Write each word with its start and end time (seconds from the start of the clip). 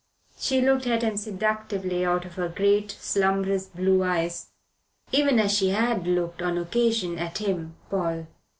She 0.39 0.61
looked 0.61 0.87
at 0.87 1.03
him 1.03 1.15
seductively 1.15 2.03
out 2.03 2.25
of 2.25 2.33
her 2.33 2.49
great, 2.49 2.89
slumberous 2.89 3.67
blue 3.67 4.01
eyes, 4.03 4.49
even 5.11 5.37
as 5.39 5.55
she 5.55 5.69
had 5.69 6.07
looked, 6.07 6.41
on 6.41 6.57
occasion, 6.57 7.19
at 7.19 7.37
him, 7.37 7.75
Paul. 7.91 8.25